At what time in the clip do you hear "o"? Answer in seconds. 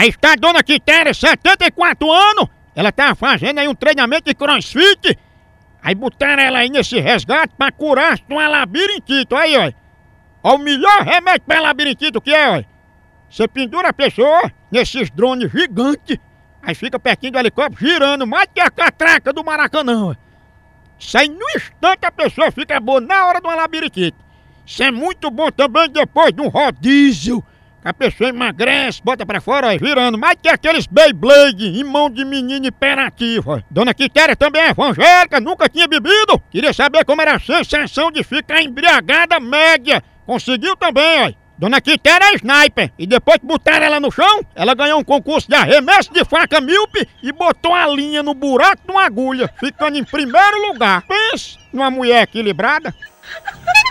10.54-10.58, 12.16-12.20